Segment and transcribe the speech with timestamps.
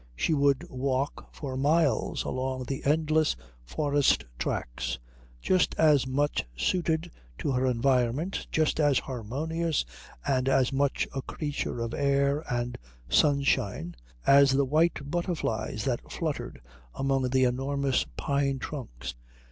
[0.15, 4.97] She would walk for miles along the endless forest tracks,
[5.39, 9.85] just as much suited to her environment, just as harmonious
[10.25, 12.79] and as much a creature of air and
[13.09, 13.95] sunshine
[14.25, 16.61] as the white butterflies that fluttered
[16.95, 19.13] among the enormous pine trunks.